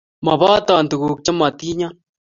[0.23, 1.93] Moboton tukuk che motinyon